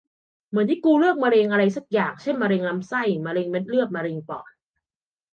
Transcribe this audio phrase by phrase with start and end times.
[0.49, 4.49] เหมือนให้กูเลือกมะเร็งอะไรสักอย่าง เช่น มะเร็งลำไส้ มะเร็งเม็ดเลือด มะเร็งปอด